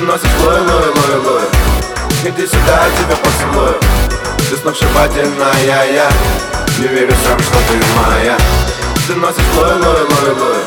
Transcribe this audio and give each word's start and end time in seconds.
носишь 0.00 0.28
лой, 0.42 0.60
лой, 0.60 0.88
лой, 0.88 1.16
лой. 1.24 1.42
Иди 2.24 2.46
сюда, 2.46 2.86
я 2.86 2.90
тебя 2.96 3.16
поцелую. 3.16 3.78
Ты 4.50 4.56
сногсшибательная, 4.56 5.64
я 5.64 6.08
Не 6.78 6.88
верю 6.88 7.14
сам, 7.26 7.38
что 7.38 7.58
ты 7.68 7.76
моя. 7.96 8.36
Ты 9.06 9.14
носишь 9.14 9.54
лой, 9.56 9.74
лой, 9.74 10.02
лой, 10.02 10.34
лой. 10.40 10.62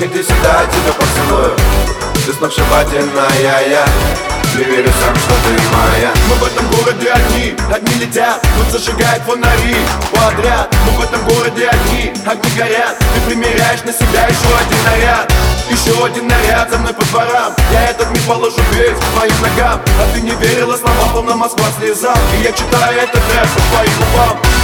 Иди 0.00 0.22
сюда, 0.22 0.62
я 0.62 0.66
тебя 0.66 0.92
поцелую. 0.92 1.56
Ты 2.26 2.32
сногсшибательная, 2.32 3.30
я 3.40 3.84
что 4.58 5.34
ты 5.44 5.54
моя 5.72 6.10
Мы 6.28 6.34
в 6.34 6.44
этом 6.44 6.66
городе 6.70 7.10
одни, 7.10 7.54
одни 7.72 7.94
летят 7.94 8.40
Тут 8.56 8.72
зажигает 8.72 9.22
фонари. 9.22 9.76
Подряд 10.12 10.74
Мы 10.86 10.92
в 10.92 11.04
этом 11.04 11.24
городе 11.24 11.68
одни, 11.68 12.12
огни 12.26 12.50
горят. 12.56 12.98
Ты 12.98 13.20
примеряешь 13.28 13.82
на 13.84 13.92
себя 13.92 14.26
еще 14.26 14.48
один 14.60 14.84
наряд 14.84 15.32
еще 15.70 16.02
один 16.02 16.26
наряд 16.26 16.70
за 16.70 16.78
мной 16.78 16.94
по 16.94 17.04
дворам. 17.04 17.52
Я 17.70 17.90
этот 17.90 18.10
мир 18.10 18.22
положу 18.26 18.56
весь 18.72 18.96
к 18.96 19.12
твоим 19.12 19.34
ногам. 19.42 19.80
А 20.00 20.14
ты 20.14 20.22
не 20.22 20.30
верила 20.30 20.74
словам, 20.78 21.10
словно 21.12 21.34
Москва 21.36 21.66
слезам. 21.78 22.16
И 22.38 22.42
я 22.42 22.52
читаю 22.52 22.98
этот 22.98 23.16
рэп 23.16 23.48
по 23.54 23.60
твоим 23.76 23.92
губам 23.98 24.57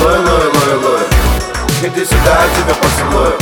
Лой, 0.00 0.18
лой, 0.18 0.46
лой, 0.46 0.76
лой. 0.82 1.02
Иди 1.82 2.04
сюда, 2.04 2.40
я 2.40 2.62
тебя 2.62 2.74
поцелую. 2.74 3.38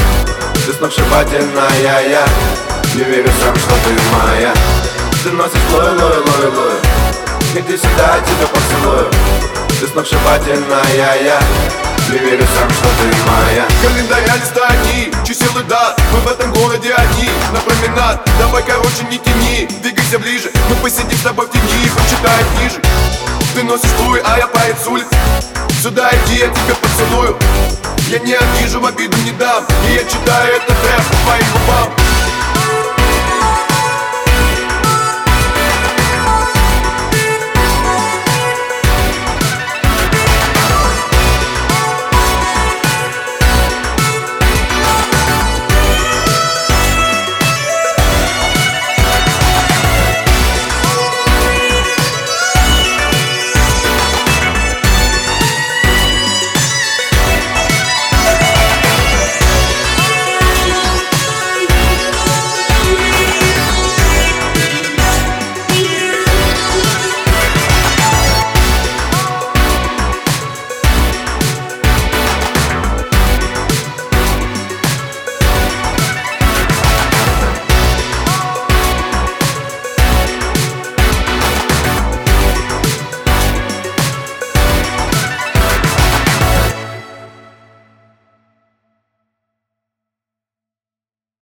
Ты 0.66 0.72
сногсшибательная, 0.72 1.70
я 1.82 2.24
Не 2.94 3.04
верю 3.04 3.30
сам, 3.40 3.54
что 3.56 3.74
ты 3.84 3.90
моя. 4.12 4.52
Ты 5.22 5.30
носишь 5.30 5.70
лой, 5.72 5.90
лой, 5.90 6.18
лой, 6.18 6.50
лой. 6.56 6.78
Иди 7.54 7.76
сюда, 7.76 8.16
я 8.16 8.20
тебя 8.20 8.46
поцелую. 8.52 9.10
Ты 9.80 9.86
сногсшибательная, 9.86 10.82
я 10.96 11.40
Не 12.10 12.18
верю 12.18 12.46
сам, 12.58 12.70
что 12.70 12.88
ты 12.98 13.06
моя. 13.26 13.64
Календаря 13.82 14.37
Мы 20.68 20.76
посидим 20.76 21.16
с 21.16 21.22
тобой 21.22 21.46
в 21.46 21.50
тени, 21.50 21.90
почитай 21.96 22.44
книжек 22.56 22.84
Ты 23.54 23.62
носишь 23.62 23.90
луи, 24.00 24.20
а 24.24 24.38
я 24.38 24.46
поэт 24.46 24.76
с 24.78 24.86
улиц 24.86 25.06
Сюда 25.82 26.10
иди, 26.10 26.40
я 26.40 26.48
тебя 26.48 26.74
поцелую. 26.74 27.38
Я 28.08 28.18
не 28.18 28.34
обижу, 28.34 28.80
в 28.80 28.86
обиду 28.86 29.16
не 29.18 29.30
дам. 29.32 29.64
И 29.88 29.94
я 29.94 30.02
читаю 30.02 30.56
этот 30.56 30.70
рэп 30.70 31.06
по 31.08 31.16
твоим 31.24 31.46
губам 31.52 31.97